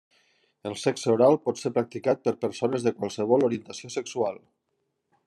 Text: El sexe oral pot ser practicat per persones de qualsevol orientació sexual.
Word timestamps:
El 0.69 0.77
sexe 0.83 1.11
oral 1.17 1.37
pot 1.43 1.61
ser 1.63 1.71
practicat 1.75 2.25
per 2.29 2.35
persones 2.45 2.87
de 2.89 2.97
qualsevol 3.03 3.47
orientació 3.49 3.93
sexual. 3.97 4.41